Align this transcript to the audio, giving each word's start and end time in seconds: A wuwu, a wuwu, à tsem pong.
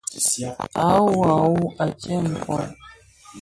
A 0.83 0.83
wuwu, 1.01 1.21
a 1.31 1.33
wuwu, 1.43 1.65
à 1.81 1.83
tsem 1.99 2.25
pong. 2.43 2.67